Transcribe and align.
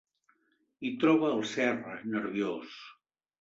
Hi 0.87 0.91
troba 1.03 1.29
el 1.33 1.43
Serra, 1.51 1.99
nerviós. 2.15 2.81